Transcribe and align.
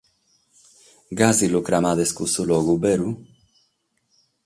Gasi 1.19 1.45
lu 1.53 1.61
cramades 1.67 2.11
cussu 2.17 2.43
logu, 2.51 2.75
beru? 2.89 3.09